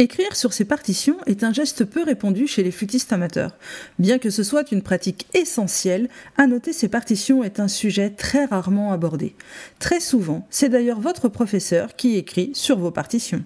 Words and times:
Écrire 0.00 0.34
sur 0.34 0.54
ses 0.54 0.64
partitions 0.64 1.18
est 1.26 1.44
un 1.44 1.52
geste 1.52 1.84
peu 1.84 2.02
répandu 2.02 2.46
chez 2.46 2.62
les 2.62 2.70
flûtistes 2.70 3.12
amateurs. 3.12 3.54
Bien 3.98 4.18
que 4.18 4.30
ce 4.30 4.42
soit 4.42 4.72
une 4.72 4.80
pratique 4.80 5.26
essentielle, 5.34 6.08
annoter 6.38 6.72
ses 6.72 6.88
partitions 6.88 7.44
est 7.44 7.60
un 7.60 7.68
sujet 7.68 8.08
très 8.08 8.46
rarement 8.46 8.94
abordé. 8.94 9.34
Très 9.78 10.00
souvent, 10.00 10.46
c'est 10.48 10.70
d'ailleurs 10.70 11.00
votre 11.00 11.28
professeur 11.28 11.96
qui 11.96 12.16
écrit 12.16 12.50
sur 12.54 12.78
vos 12.78 12.90
partitions. 12.90 13.44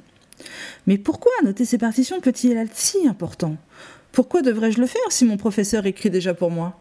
Mais 0.86 0.96
pourquoi 0.96 1.32
annoter 1.42 1.64
ses 1.64 1.76
partitions 1.76 2.20
peut-il 2.20 2.56
être 2.56 2.76
si 2.76 3.08
important? 3.08 3.56
Pourquoi 4.12 4.40
devrais-je 4.40 4.80
le 4.80 4.86
faire 4.86 5.02
si 5.10 5.24
mon 5.24 5.36
professeur 5.36 5.86
écrit 5.86 6.10
déjà 6.10 6.34
pour 6.34 6.52
moi? 6.52 6.78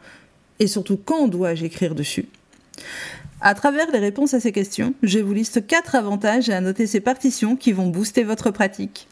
Et 0.59 0.67
surtout, 0.67 0.97
quand 0.97 1.27
dois-je 1.27 1.65
écrire 1.65 1.95
dessus? 1.95 2.27
À 3.41 3.55
travers 3.55 3.89
les 3.91 3.97
réponses 3.97 4.35
à 4.35 4.39
ces 4.39 4.51
questions, 4.51 4.93
je 5.01 5.17
vous 5.17 5.33
liste 5.33 5.65
4 5.65 5.95
avantages 5.95 6.51
à 6.51 6.57
annoter 6.57 6.85
ces 6.85 7.01
partitions 7.01 7.55
qui 7.55 7.71
vont 7.71 7.87
booster 7.87 8.23
votre 8.23 8.51
pratique. 8.51 9.07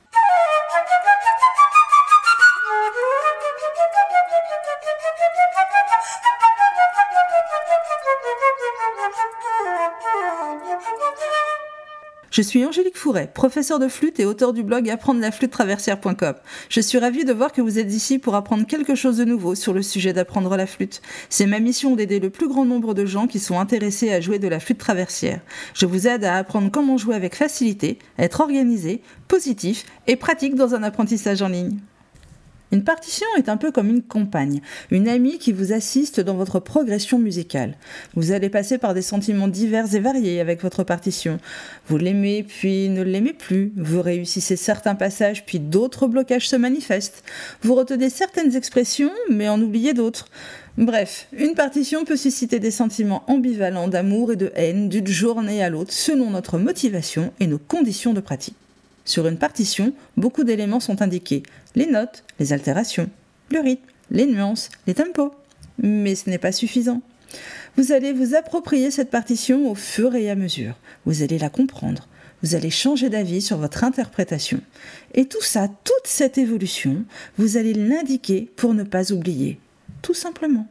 Je 12.31 12.41
suis 12.41 12.63
Angélique 12.63 12.97
Fouret, 12.97 13.29
professeure 13.33 13.77
de 13.77 13.89
flûte 13.89 14.17
et 14.21 14.25
auteur 14.25 14.53
du 14.53 14.63
blog 14.63 14.89
apprendre 14.89 15.19
la 15.19 15.31
flûte 15.31 15.51
traversière.com. 15.51 16.35
Je 16.69 16.79
suis 16.79 16.97
ravie 16.97 17.25
de 17.25 17.33
voir 17.33 17.51
que 17.51 17.61
vous 17.61 17.77
êtes 17.77 17.91
ici 17.91 18.19
pour 18.19 18.35
apprendre 18.35 18.65
quelque 18.65 18.95
chose 18.95 19.17
de 19.17 19.25
nouveau 19.25 19.53
sur 19.53 19.73
le 19.73 19.81
sujet 19.81 20.13
d'apprendre 20.13 20.55
la 20.55 20.65
flûte. 20.65 21.01
C'est 21.27 21.45
ma 21.45 21.59
mission 21.59 21.93
d'aider 21.93 22.21
le 22.21 22.29
plus 22.29 22.47
grand 22.47 22.63
nombre 22.63 22.93
de 22.93 23.05
gens 23.05 23.27
qui 23.27 23.39
sont 23.39 23.59
intéressés 23.59 24.13
à 24.13 24.21
jouer 24.21 24.39
de 24.39 24.47
la 24.47 24.61
flûte 24.61 24.77
traversière. 24.77 25.41
Je 25.73 25.85
vous 25.85 26.07
aide 26.07 26.23
à 26.23 26.37
apprendre 26.37 26.71
comment 26.71 26.97
jouer 26.97 27.15
avec 27.15 27.35
facilité, 27.35 27.99
être 28.17 28.39
organisé, 28.39 29.01
positif 29.27 29.83
et 30.07 30.15
pratique 30.15 30.55
dans 30.55 30.73
un 30.73 30.83
apprentissage 30.83 31.41
en 31.41 31.49
ligne. 31.49 31.79
Une 32.71 32.85
partition 32.85 33.27
est 33.37 33.49
un 33.49 33.57
peu 33.57 33.71
comme 33.71 33.89
une 33.89 34.01
compagne, 34.01 34.61
une 34.91 35.09
amie 35.09 35.39
qui 35.39 35.51
vous 35.51 35.73
assiste 35.73 36.21
dans 36.21 36.35
votre 36.35 36.61
progression 36.61 37.19
musicale. 37.19 37.75
Vous 38.15 38.31
allez 38.31 38.49
passer 38.49 38.77
par 38.77 38.93
des 38.93 39.01
sentiments 39.01 39.49
divers 39.49 39.93
et 39.93 39.99
variés 39.99 40.39
avec 40.39 40.61
votre 40.61 40.85
partition. 40.85 41.37
Vous 41.87 41.97
l'aimez 41.97 42.43
puis 42.43 42.87
ne 42.87 43.01
l'aimez 43.01 43.33
plus. 43.33 43.73
Vous 43.75 44.01
réussissez 44.01 44.55
certains 44.55 44.95
passages 44.95 45.45
puis 45.45 45.59
d'autres 45.59 46.07
blocages 46.07 46.47
se 46.47 46.55
manifestent. 46.55 47.23
Vous 47.61 47.75
retenez 47.75 48.09
certaines 48.09 48.55
expressions 48.55 49.11
mais 49.29 49.49
en 49.49 49.61
oubliez 49.61 49.93
d'autres. 49.93 50.27
Bref, 50.77 51.27
une 51.33 51.55
partition 51.55 52.05
peut 52.05 52.15
susciter 52.15 52.59
des 52.59 52.71
sentiments 52.71 53.23
ambivalents 53.27 53.89
d'amour 53.89 54.31
et 54.31 54.37
de 54.37 54.53
haine 54.55 54.87
d'une 54.87 55.07
journée 55.07 55.61
à 55.61 55.69
l'autre 55.69 55.91
selon 55.91 56.29
notre 56.29 56.57
motivation 56.57 57.33
et 57.41 57.47
nos 57.47 57.59
conditions 57.59 58.13
de 58.13 58.21
pratique. 58.21 58.55
Sur 59.05 59.27
une 59.27 59.37
partition, 59.37 59.93
beaucoup 60.17 60.43
d'éléments 60.43 60.79
sont 60.79 61.01
indiqués 61.01 61.43
les 61.75 61.87
notes, 61.87 62.23
les 62.39 62.53
altérations, 62.53 63.09
le 63.49 63.59
rythme, 63.59 63.85
les 64.11 64.25
nuances, 64.25 64.69
les 64.87 64.93
tempos. 64.93 65.33
Mais 65.81 66.15
ce 66.15 66.29
n'est 66.29 66.37
pas 66.37 66.51
suffisant. 66.51 67.01
Vous 67.77 67.91
allez 67.91 68.13
vous 68.13 68.35
approprier 68.35 68.91
cette 68.91 69.09
partition 69.09 69.69
au 69.69 69.75
fur 69.75 70.15
et 70.15 70.29
à 70.29 70.35
mesure. 70.35 70.75
Vous 71.05 71.23
allez 71.23 71.39
la 71.39 71.49
comprendre. 71.49 72.07
Vous 72.43 72.55
allez 72.55 72.69
changer 72.69 73.09
d'avis 73.09 73.41
sur 73.41 73.57
votre 73.57 73.83
interprétation. 73.83 74.59
Et 75.13 75.25
tout 75.25 75.41
ça, 75.41 75.67
toute 75.67 76.05
cette 76.05 76.37
évolution, 76.37 77.05
vous 77.37 77.57
allez 77.57 77.73
l'indiquer 77.73 78.49
pour 78.55 78.73
ne 78.73 78.83
pas 78.83 79.11
oublier. 79.11 79.59
Tout 80.01 80.13
simplement. 80.13 80.67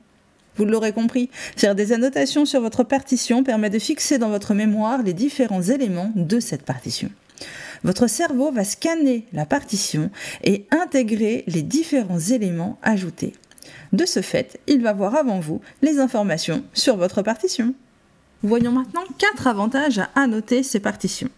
Vous 0.56 0.64
l'aurez 0.64 0.92
compris, 0.92 1.31
faire 1.56 1.75
des 1.75 1.92
annotations 1.92 2.45
sur 2.45 2.61
votre 2.61 2.84
partition 2.84 3.45
permet 3.45 3.70
de 3.70 3.78
fixer 3.78 4.19
dans 4.19 4.28
votre 4.28 4.53
mémoire 4.53 5.03
les 5.03 5.14
différents 5.14 5.62
éléments 5.62 6.12
de 6.17 6.41
cette 6.41 6.64
partition 6.64 7.11
votre 7.84 8.06
cerveau 8.06 8.53
va 8.53 8.64
scanner 8.64 9.27
la 9.33 9.47
partition 9.47 10.11
et 10.45 10.67
intégrer 10.70 11.45
les 11.47 11.62
différents 11.62 12.19
éléments 12.19 12.78
ajoutés. 12.83 13.33
De 13.92 14.05
ce 14.05 14.23
fait, 14.23 14.61
il 14.67 14.83
va 14.83 14.92
voir 14.92 15.14
avant 15.17 15.41
vous 15.41 15.61
les 15.83 15.98
informations 15.98 16.62
sur 16.75 16.96
votre 16.96 17.23
partition. 17.23 17.74
Voyons 18.42 18.73
maintenant 18.73 19.05
quatre 19.18 19.46
avantages 19.46 19.98
à 19.98 20.08
annoter 20.14 20.63
ces 20.63 20.80
partitions. 20.80 21.30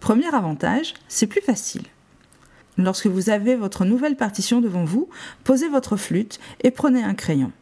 Premier 0.00 0.34
avantage, 0.34 0.94
c'est 1.08 1.26
plus 1.26 1.40
facile. 1.40 1.82
Lorsque 2.78 3.06
vous 3.06 3.30
avez 3.30 3.54
votre 3.54 3.84
nouvelle 3.84 4.16
partition 4.16 4.60
devant 4.60 4.84
vous, 4.84 5.08
posez 5.44 5.68
votre 5.68 5.96
flûte 5.96 6.40
et 6.62 6.70
prenez 6.70 7.02
un 7.02 7.14
crayon. 7.14 7.52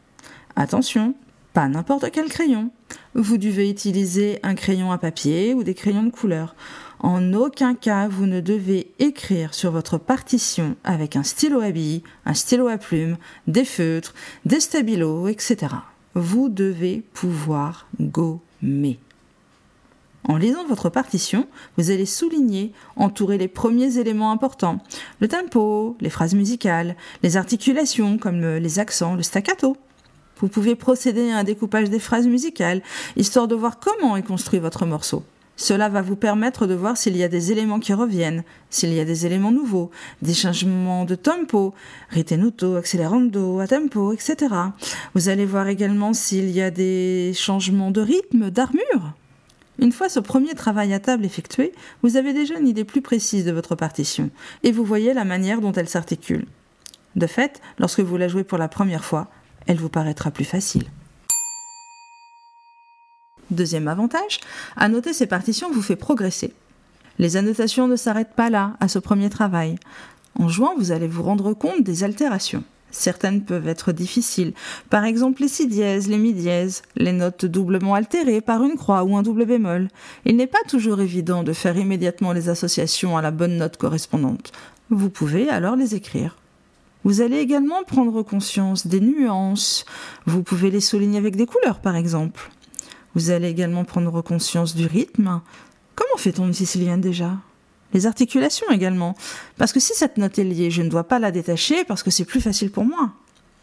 Attention, 0.57 1.15
pas 1.53 1.69
n'importe 1.69 2.11
quel 2.11 2.28
crayon. 2.28 2.71
Vous 3.15 3.38
devez 3.38 3.69
utiliser 3.69 4.38
un 4.44 4.54
crayon 4.54 4.93
à 4.93 4.98
papier 4.98 5.53
ou 5.53 5.65
des 5.65 5.75
crayons 5.75 6.04
de 6.04 6.10
couleur. 6.10 6.54
En 7.00 7.32
aucun 7.32 7.75
cas, 7.75 8.06
vous 8.06 8.26
ne 8.26 8.41
devez 8.41 8.93
écrire 9.00 9.53
sur 9.53 9.72
votre 9.72 9.98
partition 9.98 10.76
avec 10.84 11.16
un 11.16 11.25
stylo 11.25 11.60
à 11.60 11.72
billes, 11.72 12.04
un 12.25 12.34
stylo 12.34 12.69
à 12.69 12.78
plumes, 12.78 13.16
des 13.48 13.65
feutres, 13.65 14.15
des 14.44 14.60
stabilos, 14.60 15.26
etc. 15.26 15.75
Vous 16.15 16.48
devez 16.48 17.03
pouvoir 17.12 17.88
gommer. 18.00 19.00
En 20.28 20.37
lisant 20.37 20.65
votre 20.66 20.88
partition, 20.88 21.48
vous 21.77 21.91
allez 21.91 22.06
souligner, 22.06 22.72
entourer 22.94 23.38
les 23.38 23.48
premiers 23.48 23.98
éléments 23.98 24.31
importants, 24.31 24.78
le 25.19 25.27
tempo, 25.27 25.97
les 26.00 26.10
phrases 26.10 26.34
musicales, 26.34 26.94
les 27.25 27.37
articulations 27.37 28.19
comme 28.19 28.41
les 28.41 28.78
accents, 28.78 29.16
le 29.16 29.22
staccato. 29.25 29.77
Vous 30.41 30.49
pouvez 30.49 30.75
procéder 30.75 31.31
à 31.31 31.39
un 31.39 31.45
découpage 31.45 31.91
des 31.91 31.99
phrases 31.99 32.27
musicales, 32.27 32.83
histoire 33.17 33.49
de 33.49 33.55
voir 33.55 33.78
comment 33.78 34.17
est 34.17 34.23
construit 34.23 34.59
votre 34.59 34.87
morceau. 34.87 35.23
Cela 35.56 35.91
va 35.91 36.01
vous 36.01 36.17
permettre 36.17 36.67
de 36.67 36.73
voir 36.73 36.97
s'il 36.97 37.19
y 37.19 37.23
a 37.23 37.28
des 37.28 37.53
éléments 37.53 37.81
qui 37.81 37.93
reviennent, 37.93 38.45
s'il 38.71 38.95
y 38.95 39.01
a 39.01 39.05
des 39.05 39.27
éléments 39.27 39.53
nouveaux, 39.53 39.91
des 40.23 40.33
changements 40.33 41.05
de 41.05 41.15
tempo, 41.15 41.75
ritenuto, 42.09 42.77
accelerando, 42.77 43.59
a 43.59 43.67
tempo, 43.67 44.15
etc. 44.15 44.37
Vous 45.15 45.28
allez 45.28 45.45
voir 45.45 45.69
également 45.69 46.15
s'il 46.15 46.51
y 46.51 46.62
a 46.62 46.71
des 46.71 47.33
changements 47.34 47.91
de 47.91 48.01
rythme, 48.01 48.49
d'armure. 48.49 49.12
Une 49.78 49.93
fois 49.93 50.09
ce 50.09 50.21
premier 50.21 50.55
travail 50.55 50.95
à 50.95 50.99
table 50.99 51.27
effectué, 51.27 51.72
vous 52.03 52.17
avez 52.17 52.33
déjà 52.33 52.59
une 52.59 52.69
idée 52.69 52.84
plus 52.84 53.03
précise 53.03 53.45
de 53.45 53.53
votre 53.53 53.75
partition, 53.75 54.31
et 54.62 54.72
vous 54.72 54.84
voyez 54.84 55.12
la 55.12 55.27
manière 55.27 55.61
dont 55.61 55.72
elle 55.72 55.91
s'articule. 55.91 56.47
De 57.17 57.27
fait, 57.27 57.61
lorsque 57.78 58.01
vous 58.01 58.17
la 58.17 58.28
jouez 58.28 58.45
pour 58.45 58.57
la 58.57 58.69
première 58.69 59.05
fois, 59.05 59.28
elle 59.66 59.78
vous 59.78 59.88
paraîtra 59.88 60.31
plus 60.31 60.44
facile. 60.44 60.84
Deuxième 63.50 63.88
avantage, 63.88 64.41
annoter 64.76 65.12
ces 65.12 65.26
partitions 65.26 65.71
vous 65.72 65.82
fait 65.82 65.97
progresser. 65.97 66.54
Les 67.19 67.37
annotations 67.37 67.88
ne 67.88 67.97
s'arrêtent 67.97 68.34
pas 68.34 68.48
là, 68.48 68.76
à 68.81 68.88
ce 68.88 68.98
premier 68.98 69.28
travail. 69.28 69.76
En 70.38 70.48
jouant, 70.48 70.75
vous 70.78 70.93
allez 70.93 71.09
vous 71.09 71.22
rendre 71.22 71.53
compte 71.53 71.82
des 71.82 72.04
altérations. 72.04 72.62
Certaines 72.93 73.44
peuvent 73.44 73.69
être 73.69 73.93
difficiles, 73.93 74.53
par 74.88 75.04
exemple 75.04 75.43
les 75.43 75.48
si 75.48 75.69
dièses, 75.69 76.09
les 76.09 76.19
mi 76.19 76.32
dièses, 76.32 76.82
les 76.97 77.12
notes 77.12 77.44
doublement 77.44 77.94
altérées 77.94 78.41
par 78.41 78.65
une 78.65 78.77
croix 78.77 79.04
ou 79.04 79.16
un 79.16 79.22
double 79.22 79.47
bémol. 79.47 79.88
Il 80.25 80.37
n'est 80.37 80.48
pas 80.48 80.62
toujours 80.69 81.00
évident 81.00 81.42
de 81.42 81.53
faire 81.53 81.77
immédiatement 81.77 82.32
les 82.32 82.48
associations 82.48 83.16
à 83.16 83.22
la 83.22 83.31
bonne 83.31 83.56
note 83.59 83.77
correspondante. 83.77 84.53
Vous 84.91 85.10
pouvez 85.10 85.48
alors 85.48 85.77
les 85.77 85.94
écrire. 85.94 86.37
Vous 87.05 87.22
allez 87.22 87.38
également 87.38 87.83
prendre 87.84 88.22
conscience 88.22 88.87
des 88.87 89.00
nuances. 89.00 89.84
Vous 90.27 90.43
pouvez 90.43 90.71
les 90.71 90.81
souligner 90.81 91.19
avec 91.19 91.37
des 91.37 91.47
couleurs, 91.47 91.81
par 91.81 91.97
exemple. 91.97 92.50
Vous 93.15 93.31
allez 93.31 93.49
également 93.49 93.84
prendre 93.84 94.21
conscience 94.22 94.75
du 94.75 94.87
rythme. 94.87 95.41
Comment 95.94 96.16
fait-on 96.19 96.47
une 96.47 96.55
sicilienne 96.55 97.00
déjà? 97.00 97.39
Les 97.93 98.06
articulations 98.06 98.71
également. 98.71 99.16
Parce 99.56 99.72
que 99.72 99.81
si 99.81 99.94
cette 99.94 100.19
note 100.19 100.39
est 100.39 100.44
liée, 100.44 100.71
je 100.71 100.83
ne 100.83 100.89
dois 100.89 101.05
pas 101.05 101.19
la 101.19 101.31
détacher 101.31 101.84
parce 101.84 102.03
que 102.03 102.10
c'est 102.10 102.25
plus 102.25 102.41
facile 102.41 102.71
pour 102.71 102.84
moi. 102.84 103.12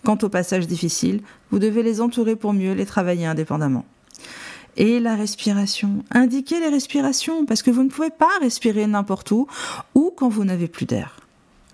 Quant 0.04 0.18
aux 0.22 0.30
passages 0.30 0.68
difficiles, 0.68 1.22
vous 1.52 1.60
devez 1.60 1.84
les 1.84 2.02
entourer 2.02 2.36
pour 2.36 2.54
mieux 2.54 2.74
les 2.74 2.86
travailler 2.86 3.26
indépendamment. 3.26 3.86
Et 4.76 5.00
la 5.00 5.16
respiration. 5.16 6.04
Indiquez 6.12 6.60
les 6.60 6.70
respirations 6.70 7.46
parce 7.46 7.64
que 7.64 7.72
vous 7.72 7.84
ne 7.84 7.90
pouvez 7.90 8.10
pas 8.10 8.30
respirer 8.42 8.86
n'importe 8.86 9.32
où 9.32 9.48
ou 9.96 10.12
quand 10.16 10.30
vous 10.30 10.44
n'avez 10.44 10.68
plus 10.68 10.86
d'air. 10.86 11.16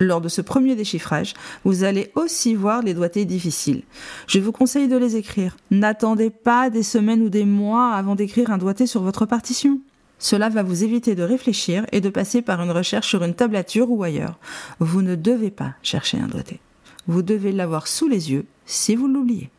Lors 0.04 0.20
de 0.20 0.28
ce 0.28 0.42
premier 0.42 0.76
déchiffrage, 0.76 1.32
vous 1.64 1.82
allez 1.82 2.12
aussi 2.14 2.54
voir 2.54 2.82
les 2.82 2.92
doigtés 2.92 3.24
difficiles. 3.24 3.84
Je 4.26 4.38
vous 4.38 4.52
conseille 4.52 4.86
de 4.86 4.98
les 4.98 5.16
écrire. 5.16 5.56
N'attendez 5.70 6.28
pas 6.28 6.68
des 6.68 6.82
semaines 6.82 7.22
ou 7.22 7.30
des 7.30 7.46
mois 7.46 7.92
avant 7.92 8.14
d'écrire 8.14 8.50
un 8.50 8.58
doigté 8.58 8.86
sur 8.86 9.00
votre 9.00 9.24
partition. 9.24 9.80
Cela 10.18 10.50
va 10.50 10.62
vous 10.62 10.84
éviter 10.84 11.14
de 11.14 11.22
réfléchir 11.22 11.86
et 11.90 12.02
de 12.02 12.10
passer 12.10 12.42
par 12.42 12.60
une 12.60 12.70
recherche 12.70 13.08
sur 13.08 13.24
une 13.24 13.34
tablature 13.34 13.90
ou 13.90 14.02
ailleurs. 14.02 14.38
Vous 14.78 15.00
ne 15.00 15.14
devez 15.14 15.50
pas 15.50 15.72
chercher 15.82 16.18
un 16.18 16.28
doigté. 16.28 16.60
Vous 17.06 17.22
devez 17.22 17.52
l'avoir 17.52 17.86
sous 17.86 18.06
les 18.06 18.30
yeux 18.30 18.44
si 18.66 18.96
vous 18.96 19.08
l'oubliez. 19.08 19.50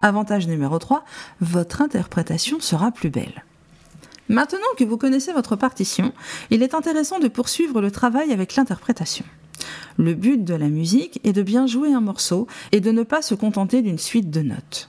Avantage 0.00 0.48
numéro 0.48 0.78
3, 0.78 1.04
votre 1.42 1.82
interprétation 1.82 2.60
sera 2.60 2.92
plus 2.92 3.10
belle. 3.10 3.44
Maintenant 4.30 4.60
que 4.76 4.84
vous 4.84 4.96
connaissez 4.96 5.32
votre 5.32 5.56
partition, 5.56 6.12
il 6.50 6.62
est 6.62 6.74
intéressant 6.74 7.18
de 7.18 7.26
poursuivre 7.26 7.80
le 7.80 7.90
travail 7.90 8.32
avec 8.32 8.54
l'interprétation. 8.54 9.24
Le 9.98 10.14
but 10.14 10.44
de 10.44 10.54
la 10.54 10.68
musique 10.68 11.18
est 11.24 11.32
de 11.32 11.42
bien 11.42 11.66
jouer 11.66 11.92
un 11.92 12.00
morceau 12.00 12.46
et 12.70 12.78
de 12.78 12.92
ne 12.92 13.02
pas 13.02 13.22
se 13.22 13.34
contenter 13.34 13.82
d'une 13.82 13.98
suite 13.98 14.30
de 14.30 14.42
notes. 14.42 14.88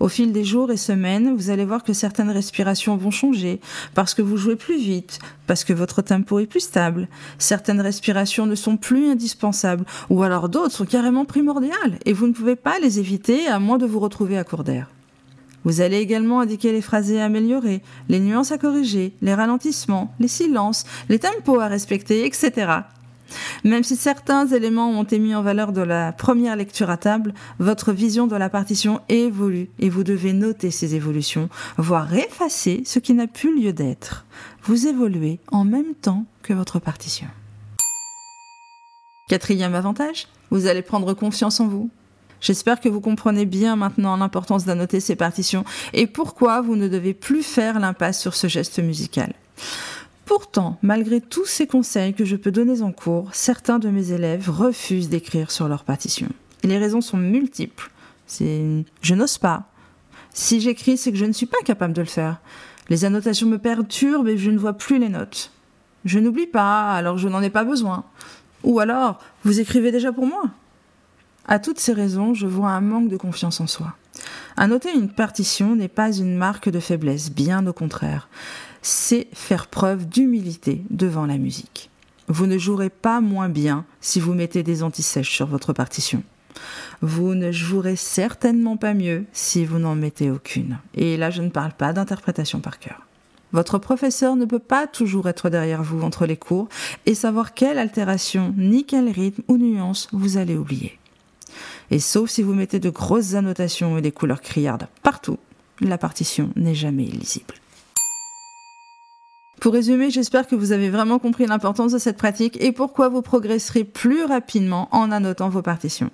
Au 0.00 0.08
fil 0.08 0.32
des 0.32 0.42
jours 0.42 0.72
et 0.72 0.76
semaines, 0.76 1.32
vous 1.36 1.50
allez 1.50 1.64
voir 1.64 1.84
que 1.84 1.92
certaines 1.92 2.30
respirations 2.30 2.96
vont 2.96 3.12
changer 3.12 3.60
parce 3.94 4.14
que 4.14 4.22
vous 4.22 4.36
jouez 4.36 4.56
plus 4.56 4.78
vite, 4.78 5.20
parce 5.46 5.62
que 5.62 5.72
votre 5.72 6.02
tempo 6.02 6.40
est 6.40 6.46
plus 6.46 6.58
stable. 6.58 7.06
Certaines 7.38 7.80
respirations 7.80 8.46
ne 8.46 8.56
sont 8.56 8.76
plus 8.76 9.08
indispensables 9.08 9.84
ou 10.10 10.24
alors 10.24 10.48
d'autres 10.48 10.74
sont 10.74 10.86
carrément 10.86 11.24
primordiales 11.24 12.00
et 12.04 12.12
vous 12.12 12.26
ne 12.26 12.32
pouvez 12.32 12.56
pas 12.56 12.80
les 12.80 12.98
éviter 12.98 13.46
à 13.46 13.60
moins 13.60 13.78
de 13.78 13.86
vous 13.86 14.00
retrouver 14.00 14.36
à 14.36 14.42
court 14.42 14.64
d'air. 14.64 14.88
Vous 15.66 15.80
allez 15.80 15.98
également 15.98 16.38
indiquer 16.38 16.70
les 16.70 16.80
phrasés 16.80 17.20
à 17.20 17.24
améliorer, 17.24 17.82
les 18.08 18.20
nuances 18.20 18.52
à 18.52 18.56
corriger, 18.56 19.12
les 19.20 19.34
ralentissements, 19.34 20.14
les 20.20 20.28
silences, 20.28 20.84
les 21.08 21.18
tempos 21.18 21.58
à 21.58 21.66
respecter, 21.66 22.24
etc. 22.24 22.72
Même 23.64 23.82
si 23.82 23.96
certains 23.96 24.46
éléments 24.46 24.88
ont 24.88 25.02
été 25.02 25.18
mis 25.18 25.34
en 25.34 25.42
valeur 25.42 25.72
de 25.72 25.80
la 25.80 26.12
première 26.12 26.54
lecture 26.54 26.88
à 26.88 26.96
table, 26.96 27.34
votre 27.58 27.92
vision 27.92 28.28
de 28.28 28.36
la 28.36 28.48
partition 28.48 29.00
évolue 29.08 29.68
et 29.80 29.90
vous 29.90 30.04
devez 30.04 30.32
noter 30.32 30.70
ces 30.70 30.94
évolutions, 30.94 31.48
voire 31.78 32.14
effacer 32.14 32.84
ce 32.86 33.00
qui 33.00 33.12
n'a 33.12 33.26
plus 33.26 33.60
lieu 33.60 33.72
d'être. 33.72 34.24
Vous 34.62 34.86
évoluez 34.86 35.40
en 35.50 35.64
même 35.64 35.94
temps 36.00 36.26
que 36.44 36.52
votre 36.52 36.78
partition. 36.78 37.26
Quatrième 39.28 39.74
avantage, 39.74 40.28
vous 40.50 40.68
allez 40.68 40.82
prendre 40.82 41.12
confiance 41.12 41.58
en 41.58 41.66
vous. 41.66 41.90
J'espère 42.46 42.78
que 42.78 42.88
vous 42.88 43.00
comprenez 43.00 43.44
bien 43.44 43.74
maintenant 43.74 44.16
l'importance 44.16 44.64
d'annoter 44.64 45.00
ces 45.00 45.16
partitions 45.16 45.64
et 45.92 46.06
pourquoi 46.06 46.60
vous 46.60 46.76
ne 46.76 46.86
devez 46.86 47.12
plus 47.12 47.42
faire 47.42 47.80
l'impasse 47.80 48.20
sur 48.20 48.36
ce 48.36 48.46
geste 48.46 48.78
musical. 48.78 49.32
Pourtant, 50.26 50.78
malgré 50.80 51.20
tous 51.20 51.46
ces 51.46 51.66
conseils 51.66 52.14
que 52.14 52.24
je 52.24 52.36
peux 52.36 52.52
donner 52.52 52.82
en 52.82 52.92
cours, 52.92 53.30
certains 53.32 53.80
de 53.80 53.88
mes 53.88 54.12
élèves 54.12 54.48
refusent 54.48 55.08
d'écrire 55.08 55.50
sur 55.50 55.66
leur 55.66 55.82
partition. 55.82 56.28
Et 56.62 56.68
les 56.68 56.78
raisons 56.78 57.00
sont 57.00 57.16
multiples. 57.16 57.90
Je 58.30 59.14
n'ose 59.14 59.38
pas. 59.38 59.64
Si 60.32 60.60
j'écris, 60.60 60.98
c'est 60.98 61.10
que 61.10 61.18
je 61.18 61.24
ne 61.24 61.32
suis 61.32 61.46
pas 61.46 61.62
capable 61.64 61.94
de 61.94 62.02
le 62.02 62.06
faire. 62.06 62.40
Les 62.88 63.04
annotations 63.04 63.48
me 63.48 63.58
perturbent 63.58 64.28
et 64.28 64.38
je 64.38 64.52
ne 64.52 64.58
vois 64.58 64.74
plus 64.74 65.00
les 65.00 65.08
notes. 65.08 65.50
Je 66.04 66.20
n'oublie 66.20 66.46
pas, 66.46 66.92
alors 66.92 67.18
je 67.18 67.26
n'en 67.26 67.42
ai 67.42 67.50
pas 67.50 67.64
besoin. 67.64 68.04
Ou 68.62 68.78
alors, 68.78 69.18
vous 69.42 69.58
écrivez 69.58 69.90
déjà 69.90 70.12
pour 70.12 70.26
moi. 70.26 70.44
À 71.46 71.58
toutes 71.58 71.78
ces 71.78 71.92
raisons, 71.92 72.34
je 72.34 72.46
vois 72.46 72.70
un 72.70 72.80
manque 72.80 73.08
de 73.08 73.16
confiance 73.16 73.60
en 73.60 73.66
soi. 73.66 73.94
Annoter 74.56 74.92
une 74.92 75.08
partition 75.08 75.76
n'est 75.76 75.88
pas 75.88 76.12
une 76.12 76.36
marque 76.36 76.68
de 76.68 76.80
faiblesse, 76.80 77.30
bien 77.30 77.66
au 77.66 77.72
contraire. 77.72 78.28
C'est 78.82 79.28
faire 79.32 79.68
preuve 79.68 80.08
d'humilité 80.08 80.82
devant 80.90 81.26
la 81.26 81.38
musique. 81.38 81.90
Vous 82.28 82.46
ne 82.46 82.58
jouerez 82.58 82.90
pas 82.90 83.20
moins 83.20 83.48
bien 83.48 83.84
si 84.00 84.18
vous 84.18 84.34
mettez 84.34 84.64
des 84.64 84.82
antisèches 84.82 85.30
sur 85.30 85.46
votre 85.46 85.72
partition. 85.72 86.22
Vous 87.00 87.34
ne 87.34 87.52
jouerez 87.52 87.96
certainement 87.96 88.76
pas 88.76 88.94
mieux 88.94 89.26
si 89.32 89.64
vous 89.64 89.78
n'en 89.78 89.94
mettez 89.94 90.30
aucune. 90.30 90.78
Et 90.94 91.16
là, 91.16 91.30
je 91.30 91.42
ne 91.42 91.50
parle 91.50 91.72
pas 91.72 91.92
d'interprétation 91.92 92.60
par 92.60 92.78
cœur. 92.78 93.02
Votre 93.52 93.78
professeur 93.78 94.34
ne 94.34 94.44
peut 94.44 94.58
pas 94.58 94.86
toujours 94.86 95.28
être 95.28 95.50
derrière 95.50 95.82
vous 95.82 96.02
entre 96.02 96.26
les 96.26 96.36
cours 96.36 96.68
et 97.04 97.14
savoir 97.14 97.54
quelle 97.54 97.78
altération, 97.78 98.52
ni 98.56 98.84
quel 98.84 99.08
rythme 99.08 99.42
ou 99.46 99.56
nuance 99.56 100.08
vous 100.12 100.36
allez 100.38 100.56
oublier. 100.56 100.98
Et 101.90 101.98
sauf 101.98 102.30
si 102.30 102.42
vous 102.42 102.54
mettez 102.54 102.78
de 102.78 102.90
grosses 102.90 103.34
annotations 103.34 103.98
et 103.98 104.02
des 104.02 104.12
couleurs 104.12 104.40
criardes 104.40 104.88
partout, 105.02 105.38
la 105.80 105.98
partition 105.98 106.50
n'est 106.56 106.74
jamais 106.74 107.04
illisible. 107.04 107.54
Pour 109.60 109.72
résumer, 109.72 110.10
j'espère 110.10 110.46
que 110.46 110.54
vous 110.54 110.72
avez 110.72 110.90
vraiment 110.90 111.18
compris 111.18 111.46
l'importance 111.46 111.92
de 111.92 111.98
cette 111.98 112.18
pratique 112.18 112.56
et 112.60 112.72
pourquoi 112.72 113.08
vous 113.08 113.22
progresserez 113.22 113.84
plus 113.84 114.24
rapidement 114.24 114.88
en 114.92 115.10
annotant 115.10 115.48
vos 115.48 115.62
partitions. 115.62 116.10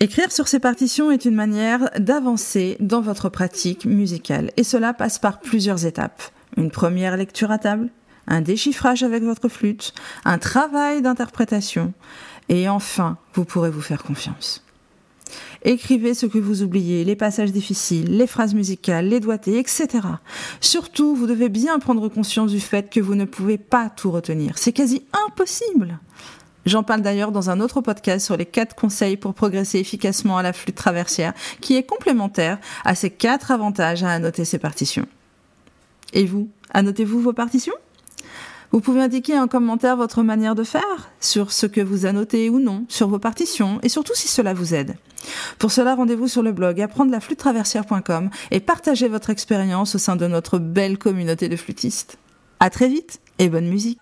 Écrire 0.00 0.32
sur 0.32 0.48
ces 0.48 0.60
partitions 0.60 1.10
est 1.10 1.24
une 1.24 1.34
manière 1.34 1.90
d'avancer 1.98 2.76
dans 2.80 3.00
votre 3.00 3.28
pratique 3.28 3.84
musicale 3.84 4.50
et 4.56 4.64
cela 4.64 4.92
passe 4.92 5.18
par 5.18 5.40
plusieurs 5.40 5.86
étapes. 5.86 6.22
Une 6.56 6.70
première 6.70 7.16
lecture 7.16 7.50
à 7.50 7.58
table, 7.58 7.90
un 8.26 8.40
déchiffrage 8.40 9.02
avec 9.02 9.22
votre 9.22 9.48
flûte, 9.48 9.92
un 10.24 10.38
travail 10.38 11.02
d'interprétation 11.02 11.92
et 12.48 12.68
enfin, 12.68 13.18
vous 13.34 13.44
pourrez 13.44 13.70
vous 13.70 13.82
faire 13.82 14.02
confiance. 14.02 14.64
Écrivez 15.62 16.14
ce 16.14 16.26
que 16.26 16.38
vous 16.38 16.62
oubliez, 16.62 17.04
les 17.04 17.16
passages 17.16 17.52
difficiles, 17.52 18.16
les 18.16 18.26
phrases 18.26 18.54
musicales, 18.54 19.08
les 19.08 19.20
doigtés, 19.20 19.58
etc. 19.58 19.88
Surtout, 20.60 21.14
vous 21.14 21.26
devez 21.26 21.48
bien 21.48 21.78
prendre 21.78 22.08
conscience 22.08 22.50
du 22.50 22.60
fait 22.60 22.90
que 22.90 23.00
vous 23.00 23.14
ne 23.14 23.24
pouvez 23.24 23.58
pas 23.58 23.90
tout 23.90 24.10
retenir. 24.10 24.58
C'est 24.58 24.72
quasi 24.72 25.02
impossible. 25.26 25.98
J'en 26.66 26.82
parle 26.82 27.00
d'ailleurs 27.00 27.32
dans 27.32 27.48
un 27.48 27.60
autre 27.60 27.80
podcast 27.80 28.24
sur 28.24 28.36
les 28.36 28.44
quatre 28.44 28.76
conseils 28.76 29.16
pour 29.16 29.34
progresser 29.34 29.78
efficacement 29.78 30.36
à 30.36 30.42
la 30.42 30.52
flûte 30.52 30.76
traversière, 30.76 31.32
qui 31.60 31.76
est 31.76 31.82
complémentaire 31.82 32.58
à 32.84 32.94
ces 32.94 33.10
quatre 33.10 33.50
avantages 33.50 34.02
à 34.02 34.10
annoter 34.10 34.44
ces 34.44 34.58
partitions. 34.58 35.06
Et 36.12 36.26
vous, 36.26 36.50
annotez-vous 36.72 37.20
vos 37.20 37.32
partitions? 37.32 37.74
Vous 38.72 38.80
pouvez 38.80 39.00
indiquer 39.00 39.38
en 39.38 39.48
commentaire 39.48 39.96
votre 39.96 40.22
manière 40.22 40.54
de 40.54 40.64
faire, 40.64 41.10
sur 41.20 41.52
ce 41.52 41.66
que 41.66 41.80
vous 41.80 42.06
annotez 42.06 42.50
ou 42.50 42.60
non, 42.60 42.84
sur 42.88 43.08
vos 43.08 43.18
partitions, 43.18 43.80
et 43.82 43.88
surtout 43.88 44.14
si 44.14 44.28
cela 44.28 44.54
vous 44.54 44.74
aide. 44.74 44.96
Pour 45.58 45.72
cela, 45.72 45.94
rendez-vous 45.94 46.28
sur 46.28 46.42
le 46.42 46.52
blog 46.52 46.80
apprendre 46.80 47.10
la 47.10 47.20
flûte 47.20 47.44
et 48.50 48.60
partagez 48.60 49.08
votre 49.08 49.30
expérience 49.30 49.94
au 49.94 49.98
sein 49.98 50.16
de 50.16 50.26
notre 50.26 50.58
belle 50.58 50.98
communauté 50.98 51.48
de 51.48 51.56
flûtistes. 51.56 52.16
À 52.60 52.70
très 52.70 52.88
vite 52.88 53.20
et 53.38 53.48
bonne 53.48 53.68
musique! 53.68 53.98